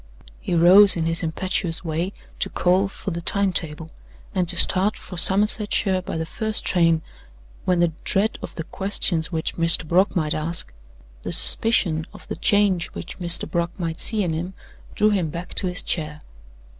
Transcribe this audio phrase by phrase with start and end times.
[0.39, 3.91] He rose in his impetuous way to call for the time table,
[4.33, 7.03] and to start for Somersetshire by the first train,
[7.65, 9.87] when the dread of the questions which Mr.
[9.87, 10.73] Brock might ask,
[11.21, 13.47] the suspicion of the change which Mr.
[13.47, 14.55] Brock might see in him,
[14.95, 16.21] drew him back to his chair.